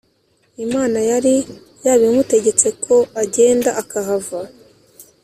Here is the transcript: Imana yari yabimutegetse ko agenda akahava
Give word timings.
Imana 0.65 0.99
yari 1.11 1.35
yabimutegetse 1.85 2.67
ko 2.83 2.95
agenda 3.23 3.69
akahava 3.81 4.41